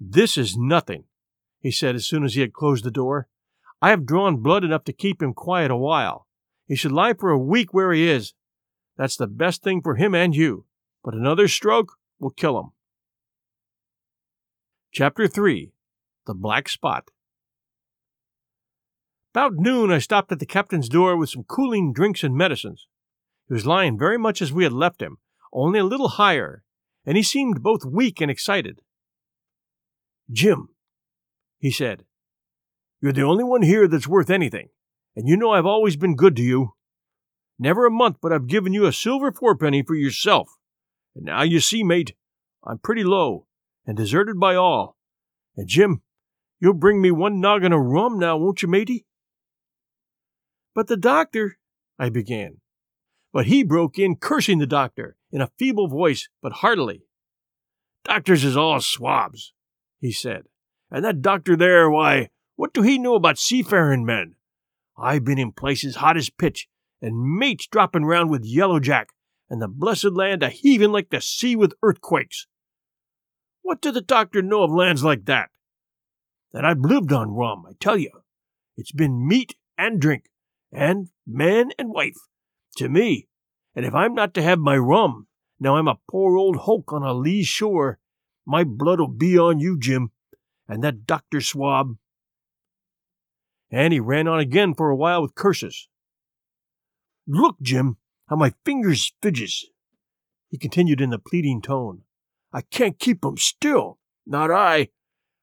[0.00, 1.04] This is nothing,
[1.60, 3.28] he said as soon as he had closed the door.
[3.80, 6.26] I have drawn blood enough to keep him quiet a while.
[6.66, 8.34] He should lie for a week where he is.
[8.96, 10.66] That's the best thing for him and you.
[11.02, 12.70] But another stroke will kill him.
[14.92, 15.72] Chapter 3
[16.26, 17.10] The Black Spot
[19.34, 22.86] About noon, I stopped at the captain's door with some cooling drinks and medicines.
[23.48, 25.18] He was lying very much as we had left him,
[25.52, 26.62] only a little higher,
[27.04, 28.80] and he seemed both weak and excited.
[30.30, 30.68] Jim,
[31.58, 32.04] he said,
[33.00, 34.68] you're the only one here that's worth anything
[35.16, 36.74] and you know I've always been good to you.
[37.58, 40.48] Never a month but I've given you a silver fourpenny for yourself.
[41.14, 42.14] And now you see, mate,
[42.64, 43.46] I'm pretty low,
[43.86, 44.96] and deserted by all.
[45.56, 46.02] And Jim,
[46.58, 49.06] you'll bring me one noggin of rum now, won't you, matey?
[50.74, 51.58] But the doctor,
[51.98, 52.58] I began.
[53.32, 57.06] But he broke in, cursing the doctor, in a feeble voice, but heartily.
[58.04, 59.52] Doctors is all swabs,
[60.00, 60.44] he said.
[60.90, 64.36] And that doctor there, why, what do he know about seafaring men?
[64.96, 66.68] I've been in places hot as pitch,
[67.00, 69.08] and mates dropping round with yellow jack,
[69.50, 72.46] and the blessed land a heaving like the sea with earthquakes.
[73.62, 75.50] What does the doctor know of lands like that?
[76.52, 78.10] That I've lived on rum, I tell you.
[78.76, 80.26] It's been meat and drink,
[80.74, 82.16] and man and wife,
[82.76, 83.28] to me.
[83.74, 87.02] And if I'm not to have my rum, now I'm a poor old hulk on
[87.02, 87.98] a lee shore,
[88.46, 90.10] my blood'll be on you, Jim,
[90.68, 91.96] and that doctor swab
[93.74, 95.88] and he ran on again for a while with curses.
[97.26, 97.96] Look, Jim,
[98.28, 99.64] how my fingers fidges,
[100.48, 102.02] he continued in a pleading tone.
[102.52, 104.90] I can't keep 'em still, not I.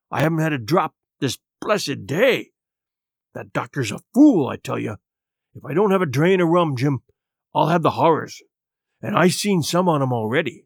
[0.10, 2.52] I haven't had a drop this blessed day.
[3.34, 4.96] That doctor's a fool, I tell you.
[5.54, 7.02] If I don't have a drain of rum, Jim,
[7.54, 8.42] I'll have the horrors.
[9.02, 10.66] And I seen some on 'em already.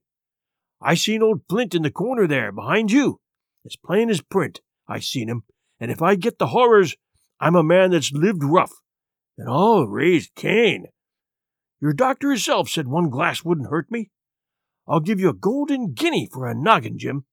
[0.82, 3.22] I seen old Flint in the corner there, behind you.
[3.66, 5.44] As plain as print, I seen him.
[5.80, 6.96] And if I get the horrors,
[7.40, 8.74] I'm a man that's lived rough.
[9.38, 10.88] And I'll raise Cain.
[11.82, 14.12] Your doctor himself said one glass wouldn't hurt me.
[14.88, 17.26] I'll give you a golden guinea for a noggin, Jim.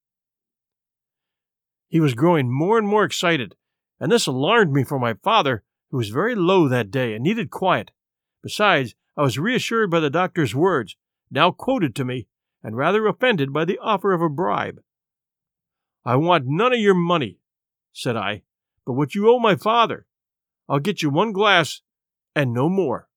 [1.88, 3.54] He was growing more and more excited,
[4.00, 7.50] and this alarmed me for my father, who was very low that day and needed
[7.50, 7.92] quiet.
[8.42, 10.96] Besides, I was reassured by the doctor's words,
[11.30, 12.26] now quoted to me,
[12.64, 14.80] and rather offended by the offer of a bribe.
[16.04, 17.38] I want none of your money,
[17.92, 18.42] said I,
[18.86, 20.06] but what you owe my father.
[20.68, 21.82] I'll get you one glass
[22.34, 23.08] and no more.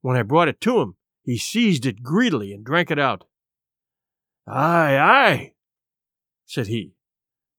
[0.00, 3.24] When I brought it to him, he seized it greedily and drank it out.
[4.46, 5.52] Aye, aye,
[6.46, 6.94] said he.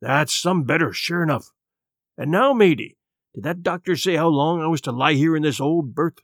[0.01, 1.51] That's some better, sure enough.
[2.17, 2.97] And now, matey,
[3.33, 6.19] did that doctor say how long I was to lie here in this old berth?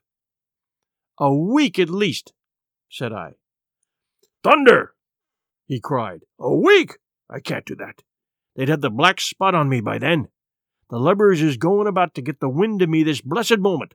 [1.20, 2.34] A week at least,
[2.90, 3.34] said I.
[4.44, 4.94] Thunder!
[5.68, 6.22] he cried.
[6.40, 6.98] A week!
[7.30, 8.04] I can't do that.
[8.56, 10.28] They'd have the black spot on me by then.
[10.90, 13.94] The lubbers is going about to get the wind of me this blessed moment.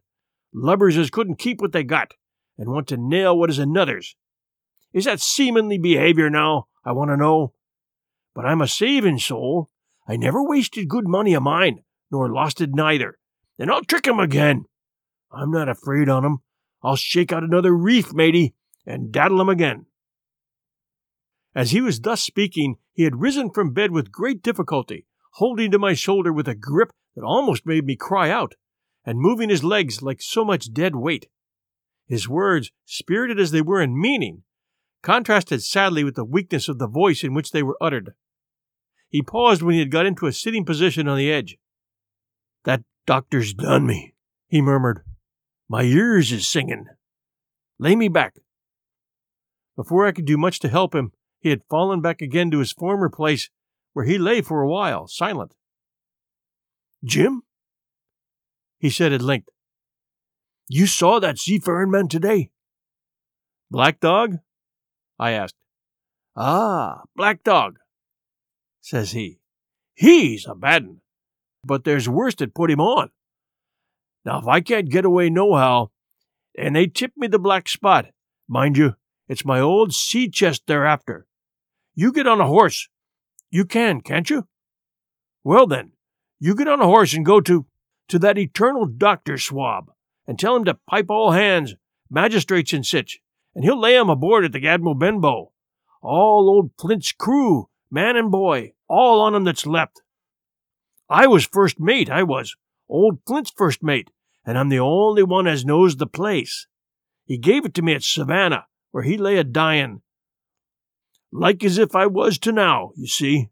[0.54, 2.14] Lubbers as couldn't keep what they got,
[2.56, 4.16] and want to nail what is another's.
[4.92, 7.52] Is that seamanly behavior now, I want to know?
[8.34, 9.70] But I'm a saving soul.
[10.08, 13.18] I never wasted good money of mine, nor lost it neither.
[13.58, 14.64] And I'll trick him again.
[15.32, 16.38] I'm not afraid on him.
[16.82, 18.54] I'll shake out another reef, matey,
[18.86, 19.86] and daddle him again.
[21.54, 25.78] As he was thus speaking, he had risen from bed with great difficulty, holding to
[25.78, 28.54] my shoulder with a grip that almost made me cry out,
[29.04, 31.28] and moving his legs like so much dead weight.
[32.06, 34.42] His words, spirited as they were in meaning,
[35.02, 38.12] contrasted sadly with the weakness of the voice in which they were uttered.
[39.08, 41.58] He paused when he had got into a sitting position on the edge.
[42.66, 44.14] That doctor's done me,
[44.48, 45.02] he murmured.
[45.68, 46.86] My ears is singing.
[47.78, 48.34] Lay me back.
[49.76, 52.72] Before I could do much to help him, he had fallen back again to his
[52.72, 53.50] former place,
[53.92, 55.54] where he lay for a while, silent.
[57.04, 57.42] Jim?
[58.78, 59.48] He said at length,
[60.68, 62.50] You saw that seafaring man today?
[63.70, 64.38] Black Dog?
[65.20, 65.54] I asked.
[66.34, 67.78] Ah, Black Dog,
[68.80, 69.38] says he.
[69.94, 71.00] He's a bad un,
[71.66, 73.10] but there's worse that put him on.
[74.24, 75.90] Now, if I can't get away nohow,
[76.56, 78.06] and they tip me the black spot,
[78.48, 78.94] mind you,
[79.28, 81.26] it's my old sea chest they're after.
[81.94, 82.88] You get on a horse.
[83.50, 84.46] You can, can't you?
[85.44, 85.92] Well then,
[86.38, 87.66] you get on a horse and go to
[88.08, 89.90] to that eternal doctor swab,
[90.26, 91.74] and tell him to pipe all hands,
[92.08, 93.20] magistrates and sich,
[93.54, 95.52] and he'll lay 'em aboard at the Admiral Benbow.
[96.02, 100.02] All old Flint's crew, man and boy, all on 'em that's left.
[101.08, 102.56] I was first mate, I was.
[102.88, 104.10] Old Flint's first mate,
[104.44, 106.66] and I'm the only one as knows the place.
[107.24, 110.02] He gave it to me at Savannah, where he lay a dyin'.
[111.32, 113.50] Like as if I was to now, you see.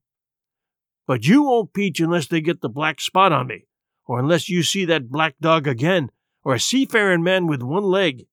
[1.07, 3.67] But you won't peach unless they get the black spot on me,
[4.07, 6.11] or unless you see that black dog again,
[6.45, 8.27] or a seafaring man with one leg.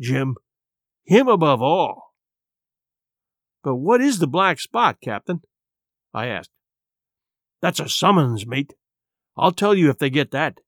[0.00, 0.36] Jim,
[1.04, 2.14] him above all.
[3.62, 5.40] But what is the black spot, Captain?
[6.12, 6.50] I asked.
[7.62, 8.74] That's a summons, mate.
[9.36, 10.58] I'll tell you if they get that.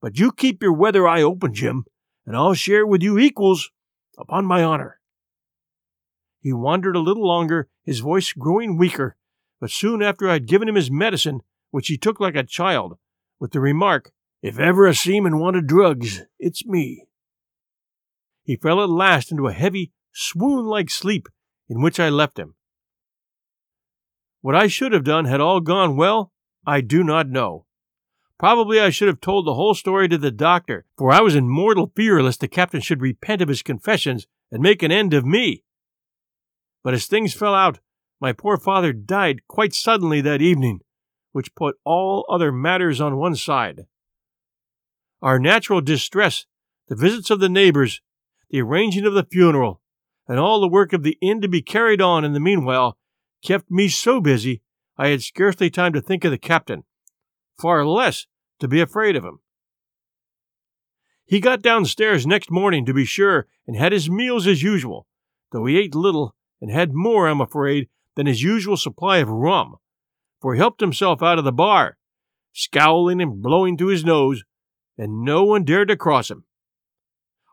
[0.00, 1.84] But you keep your weather eye open, Jim,
[2.26, 3.70] and I'll share with you equals,
[4.18, 5.00] upon my honor.
[6.40, 9.16] He wandered a little longer, his voice growing weaker,
[9.60, 12.98] but soon after I had given him his medicine, which he took like a child,
[13.40, 17.06] with the remark, If ever a seaman wanted drugs, it's me.
[18.42, 21.28] He fell at last into a heavy, swoon like sleep,
[21.66, 22.54] in which I left him.
[24.42, 26.33] What I should have done had all gone well,
[26.66, 27.66] I do not know.
[28.38, 31.48] Probably I should have told the whole story to the doctor, for I was in
[31.48, 35.24] mortal fear lest the captain should repent of his confessions and make an end of
[35.24, 35.64] me.
[36.82, 37.80] But as things fell out,
[38.20, 40.80] my poor father died quite suddenly that evening,
[41.32, 43.86] which put all other matters on one side.
[45.22, 46.46] Our natural distress,
[46.88, 48.00] the visits of the neighbors,
[48.50, 49.80] the arranging of the funeral,
[50.28, 52.98] and all the work of the inn to be carried on in the meanwhile,
[53.42, 54.62] kept me so busy
[54.96, 56.84] I had scarcely time to think of the captain,
[57.58, 58.26] far less
[58.60, 59.40] to be afraid of him.
[61.26, 65.06] He got downstairs next morning, to be sure, and had his meals as usual,
[65.52, 69.76] though he ate little and had more, I'm afraid, than his usual supply of rum,
[70.40, 71.96] for he helped himself out of the bar,
[72.52, 74.44] scowling and blowing through his nose,
[74.96, 76.44] and no one dared to cross him.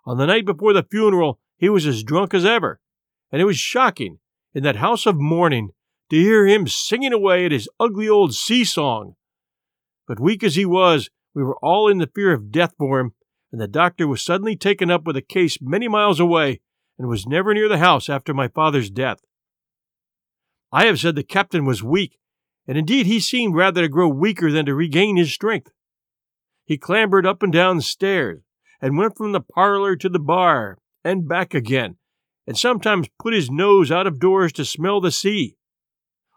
[0.05, 2.79] On the night before the funeral, he was as drunk as ever,
[3.31, 4.19] and it was shocking,
[4.53, 5.71] in that house of mourning,
[6.11, 9.15] to hear him singing away at his ugly old sea song.
[10.07, 13.13] But weak as he was, we were all in the fear of death for him,
[13.49, 16.59] and the doctor was suddenly taken up with a case many miles away
[16.99, 19.19] and was never near the house after my father's death.
[20.69, 22.19] I have said the captain was weak,
[22.67, 25.71] and indeed he seemed rather to grow weaker than to regain his strength.
[26.65, 28.41] He clambered up and down the stairs,
[28.81, 31.95] and went from the parlor to the bar, and back again,
[32.45, 35.55] and sometimes put his nose out of doors to smell the sea,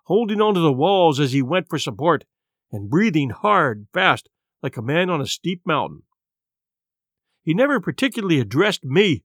[0.04, 2.24] holding on to the walls as he went for support,
[2.72, 4.28] and breathing hard, fast,
[4.62, 6.02] like a man on a steep mountain.
[7.42, 9.22] He never particularly addressed me,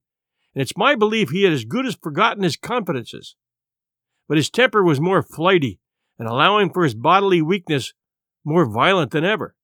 [0.54, 3.36] and it's my belief he had as good as forgotten his confidences.
[4.28, 5.80] But his temper was more flighty,
[6.18, 7.94] and allowing for his bodily weakness,
[8.44, 9.56] more violent than ever.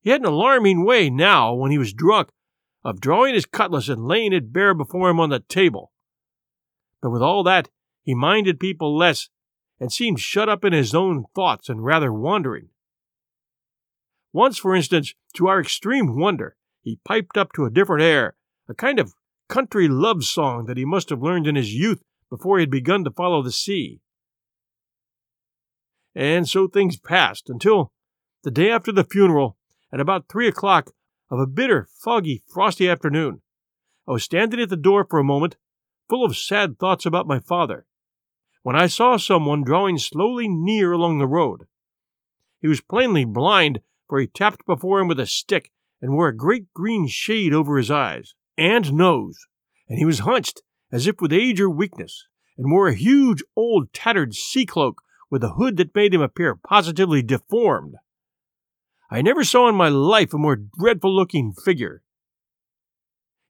[0.00, 2.30] He had an alarming way now, when he was drunk,
[2.84, 5.92] of drawing his cutlass and laying it bare before him on the table.
[7.02, 7.68] But with all that,
[8.02, 9.28] he minded people less,
[9.80, 12.68] and seemed shut up in his own thoughts and rather wandering.
[14.32, 18.34] Once, for instance, to our extreme wonder, he piped up to a different air,
[18.68, 19.14] a kind of
[19.48, 23.04] country love song that he must have learned in his youth before he had begun
[23.04, 24.00] to follow the sea.
[26.14, 27.92] And so things passed until
[28.42, 29.56] the day after the funeral,
[29.92, 30.90] at about three o'clock
[31.30, 33.40] of a bitter, foggy, frosty afternoon,
[34.06, 35.56] I was standing at the door for a moment,
[36.08, 37.86] full of sad thoughts about my father,
[38.68, 41.62] when I saw someone drawing slowly near along the road.
[42.60, 46.36] He was plainly blind, for he tapped before him with a stick and wore a
[46.36, 49.38] great green shade over his eyes and nose,
[49.88, 50.60] and he was hunched
[50.92, 52.26] as if with age or weakness,
[52.58, 55.00] and wore a huge old tattered sea cloak
[55.30, 57.94] with a hood that made him appear positively deformed.
[59.10, 62.02] I never saw in my life a more dreadful looking figure.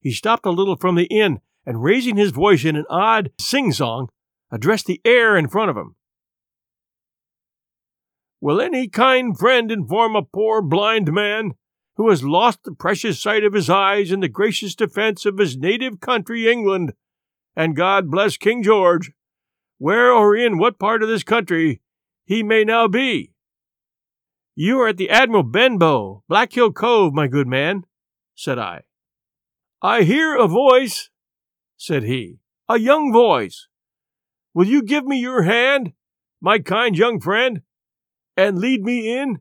[0.01, 3.73] He stopped a little from the inn, and raising his voice in an odd sing
[3.73, 4.11] song,
[4.51, 5.95] addressed the air in front of him.
[8.41, 11.53] Will any kind friend inform a poor blind man
[11.97, 15.57] who has lost the precious sight of his eyes in the gracious defense of his
[15.57, 16.93] native country, England,
[17.57, 19.11] and God bless King George,
[19.79, 21.81] where or in what part of this country
[22.25, 23.33] he may now be.
[24.55, 27.85] You are at the Admiral Benbow, Black Hill Cove, my good man,
[28.35, 28.83] said I.
[29.81, 31.11] I hear a voice,
[31.77, 33.68] said he, a young voice.
[34.55, 35.93] Will you give me your hand,
[36.41, 37.63] my kind young friend,
[38.37, 39.41] and lead me in?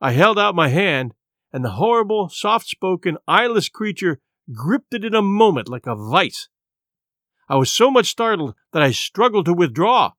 [0.00, 1.14] I held out my hand,
[1.52, 4.20] and the horrible, soft spoken, eyeless creature
[4.52, 6.48] gripped it in a moment like a vice.
[7.48, 10.12] I was so much startled that I struggled to withdraw,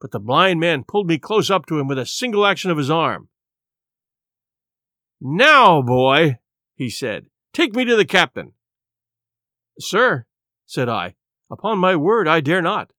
[0.00, 2.78] but the blind man pulled me close up to him with a single action of
[2.78, 3.28] his arm.
[5.20, 6.38] Now, boy,
[6.74, 8.52] he said, take me to the captain.
[9.78, 10.26] Sir,
[10.66, 11.14] said I,
[11.50, 12.92] upon my word I dare not.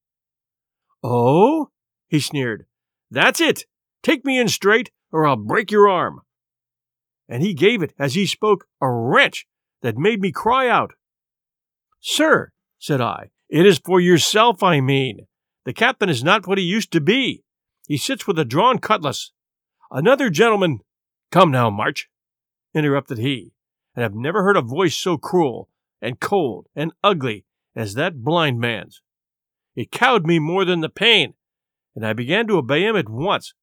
[1.03, 1.69] Oh,
[2.07, 2.65] he sneered,
[3.09, 3.65] that's it.
[4.03, 6.21] Take me in straight, or I'll break your arm
[7.31, 9.47] and he gave it, as he spoke, a wrench
[9.81, 10.91] that made me cry out.
[12.01, 15.27] Sir, said I, it is for yourself I mean.
[15.63, 17.45] The captain is not what he used to be.
[17.87, 19.31] He sits with a drawn cutlass.
[19.89, 20.79] Another gentleman.
[21.31, 22.09] Come now, March,
[22.75, 23.53] interrupted he,
[23.95, 25.69] and I've never heard a voice so cruel
[26.01, 27.45] and cold and ugly
[27.75, 29.01] as that blind man's.
[29.75, 31.33] It cowed me more than the pain,
[31.95, 33.53] and I began to obey him at once,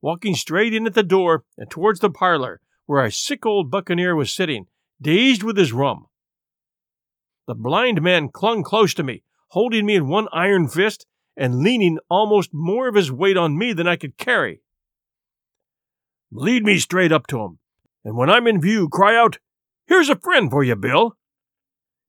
[0.00, 4.16] walking straight in at the door and towards the parlor, where a sick old buccaneer
[4.16, 4.66] was sitting,
[5.00, 6.06] dazed with his rum.
[7.46, 11.06] The blind man clung close to me, holding me in one iron fist
[11.36, 14.62] and leaning almost more of his weight on me than I could carry.
[16.30, 17.58] Lead me straight up to him,
[18.04, 19.38] and when I'm in view, cry out,
[19.86, 21.16] Here's a friend for you, Bill.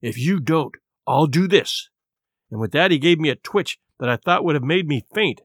[0.02, 0.76] If you don't,
[1.08, 1.90] I'll do this.
[2.52, 5.06] And with that, he gave me a twitch that I thought would have made me
[5.14, 5.42] faint.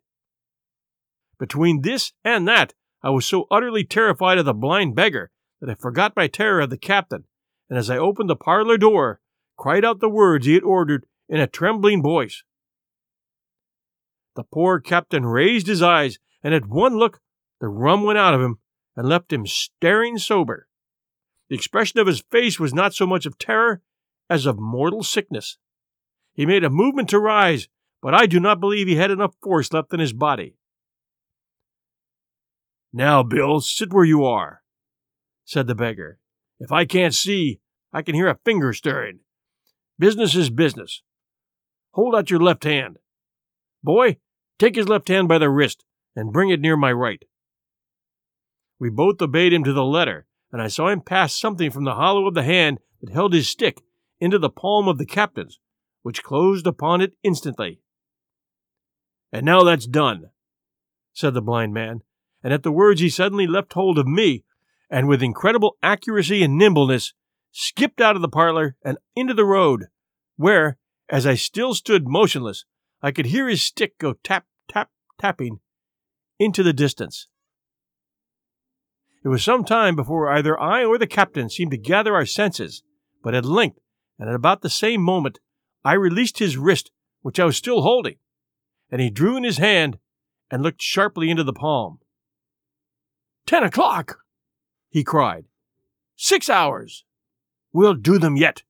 [1.39, 5.31] Between this and that, I was so utterly terrified of the blind beggar
[5.61, 7.25] that I forgot my terror of the captain,
[7.71, 9.21] and as I opened the parlor door,
[9.57, 12.43] cried out the words he had ordered in a trembling voice.
[14.37, 17.21] The poor captain raised his eyes, and at one look
[17.61, 18.59] the rum went out of him
[18.97, 20.69] and left him staring sober.
[21.49, 23.83] The expression of his face was not so much of terror
[24.29, 25.59] as of mortal sickness.
[26.35, 27.69] He made a movement to rise,
[28.01, 30.57] but I do not believe he had enough force left in his body.
[32.93, 34.63] Now, Bill, sit where you are,
[35.45, 36.19] said the beggar.
[36.59, 37.61] If I can't see,
[37.93, 39.21] I can hear a finger stirring.
[39.99, 41.03] Business is business.
[41.93, 42.99] Hold out your left hand.
[43.83, 44.19] Boy,
[44.59, 47.23] take his left hand by the wrist and bring it near my right.
[48.79, 51.95] We both obeyed him to the letter, and I saw him pass something from the
[51.95, 53.83] hollow of the hand that held his stick
[54.21, 55.59] into the palm of the captain's,
[56.03, 57.81] which closed upon it instantly.
[59.33, 60.31] And now that's done,
[61.13, 62.01] said the blind man,
[62.43, 64.45] and at the words he suddenly left hold of me,
[64.91, 67.13] and with incredible accuracy and nimbleness,
[67.53, 69.87] skipped out of the parlor and into the road,
[70.37, 72.65] where, as I still stood motionless,
[73.03, 74.91] I could hear his stick go tap, tap,
[75.21, 75.61] tapping
[76.39, 77.29] into the distance.
[79.25, 82.83] It was some time before either I or the captain seemed to gather our senses,
[83.23, 83.79] but at length,
[84.19, 85.39] and at about the same moment,
[85.85, 86.91] I released his wrist,
[87.23, 88.17] which I was still holding,
[88.91, 89.99] and he drew in his hand
[90.51, 91.99] and looked sharply into the palm.
[93.47, 94.19] Ten o'clock!
[94.91, 95.45] he cried.
[96.17, 97.05] Six hours!
[97.73, 98.63] We'll do them yet!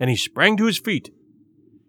[0.00, 1.10] And he sprang to his feet.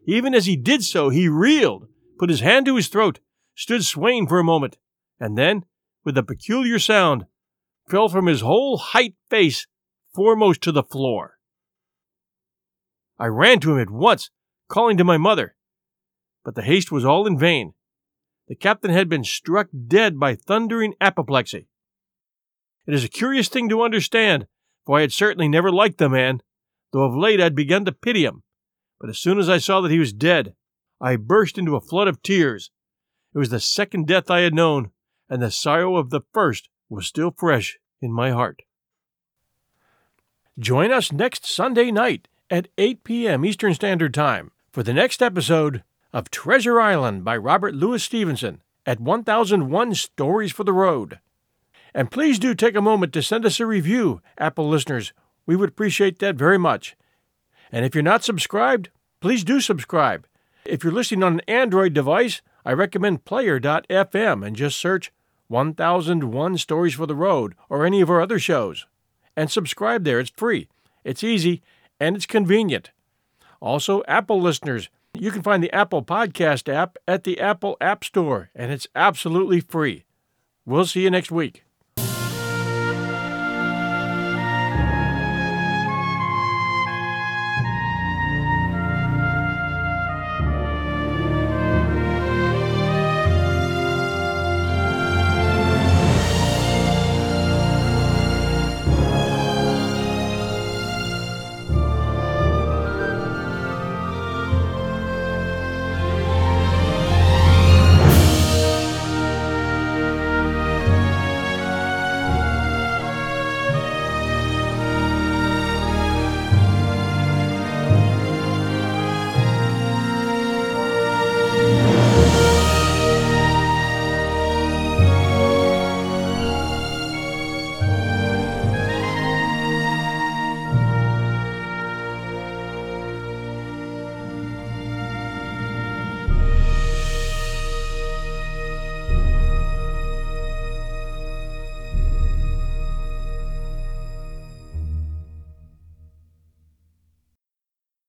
[0.05, 1.87] Even as he did so, he reeled,
[2.17, 3.19] put his hand to his throat,
[3.55, 4.77] stood swaying for a moment,
[5.19, 5.65] and then,
[6.03, 7.25] with a peculiar sound,
[7.89, 9.67] fell from his whole height face
[10.15, 11.36] foremost to the floor.
[13.19, 14.29] I ran to him at once,
[14.67, 15.55] calling to my mother,
[16.43, 17.73] but the haste was all in vain.
[18.47, 21.67] The captain had been struck dead by thundering apoplexy.
[22.85, 24.47] It is a curious thing to understand,
[24.85, 26.41] for I had certainly never liked the man,
[26.93, 28.43] though of late I had begun to pity him.
[28.99, 30.55] But as soon as I saw that he was dead,
[31.01, 32.71] I burst into a flood of tears.
[33.33, 34.91] It was the second death I had known,
[35.29, 38.61] and the sorrow of the first was still fresh in my heart.
[40.57, 43.45] Join us next Sunday night at 8 p.m.
[43.45, 45.83] Eastern Standard Time for the next episode
[46.13, 51.19] of Treasure Island by Robert Louis Stevenson at 1001 Stories for the Road.
[51.93, 55.13] And please do take a moment to send us a review, Apple listeners.
[55.45, 56.95] We would appreciate that very much.
[57.71, 58.89] And if you're not subscribed,
[59.19, 60.25] please do subscribe.
[60.63, 65.11] If you're listening on an Android device, I recommend player.fm and just search
[65.47, 68.85] 1001 Stories for the Road or any of our other shows.
[69.35, 70.67] And subscribe there, it's free,
[71.03, 71.61] it's easy,
[71.99, 72.91] and it's convenient.
[73.59, 78.49] Also, Apple listeners, you can find the Apple Podcast app at the Apple App Store,
[78.55, 80.05] and it's absolutely free.
[80.65, 81.63] We'll see you next week.